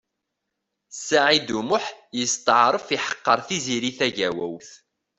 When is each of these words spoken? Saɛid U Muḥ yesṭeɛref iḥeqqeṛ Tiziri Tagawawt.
Saɛid 1.07 1.49
U 1.59 1.61
Muḥ 1.69 1.85
yesṭeɛref 2.17 2.87
iḥeqqeṛ 2.97 3.39
Tiziri 3.47 3.91
Tagawawt. 3.97 4.69